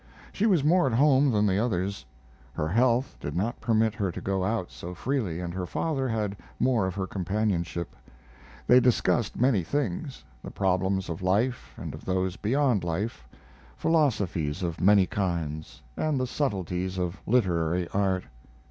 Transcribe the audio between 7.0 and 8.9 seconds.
companionship. They